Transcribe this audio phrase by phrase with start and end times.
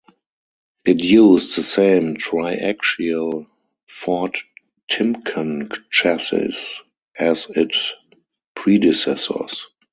[0.83, 3.45] It used the same triaxial
[3.87, 6.57] Ford-Timken chassis
[7.19, 7.75] as it
[8.55, 9.67] predecessors.